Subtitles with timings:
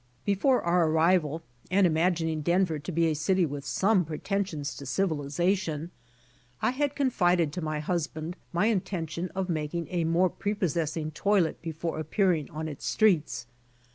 [0.25, 5.91] Before our arrival, and imagining Denver to be a city with some pretensions to civilization,
[6.59, 11.99] I had confided to my husband my intention of making a more prepossessing toilet before
[11.99, 13.45] appearing on its streets.